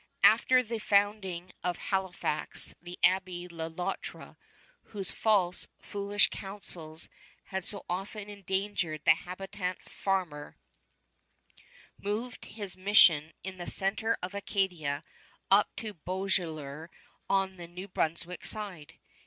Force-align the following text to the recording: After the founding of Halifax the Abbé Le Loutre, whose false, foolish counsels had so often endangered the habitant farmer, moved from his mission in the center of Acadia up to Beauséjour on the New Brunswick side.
After 0.23 0.63
the 0.63 0.79
founding 0.79 1.51
of 1.63 1.77
Halifax 1.77 2.73
the 2.81 2.97
Abbé 3.03 3.51
Le 3.51 3.69
Loutre, 3.69 4.35
whose 4.85 5.11
false, 5.11 5.67
foolish 5.79 6.29
counsels 6.31 7.07
had 7.49 7.63
so 7.63 7.85
often 7.87 8.27
endangered 8.27 9.03
the 9.05 9.13
habitant 9.13 9.79
farmer, 9.83 10.57
moved 11.99 12.47
from 12.47 12.55
his 12.55 12.75
mission 12.75 13.31
in 13.43 13.59
the 13.59 13.69
center 13.69 14.17
of 14.23 14.33
Acadia 14.33 15.03
up 15.51 15.69
to 15.75 15.93
Beauséjour 15.93 16.87
on 17.29 17.57
the 17.57 17.67
New 17.67 17.87
Brunswick 17.87 18.43
side. 18.43 18.95